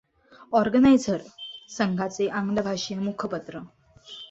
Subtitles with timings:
[0.53, 1.21] organiser
[1.69, 3.59] संघाचे आंग्लभाषीय मुखपत्र